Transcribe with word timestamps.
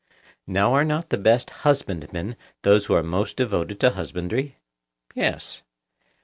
Now, 0.47 0.73
are 0.73 0.83
not 0.83 1.11
the 1.11 1.17
best 1.19 1.51
husbandmen 1.61 2.35
those 2.63 2.87
who 2.87 2.95
are 2.95 3.03
most 3.03 3.37
devoted 3.37 3.79
to 3.81 3.91
husbandry? 3.91 4.57
Yes. 5.13 5.61